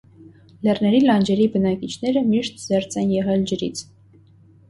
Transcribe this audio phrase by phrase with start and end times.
[0.67, 3.85] Լեռների լանջերի բնակիչները միշտ զերծ են եղել ջրից։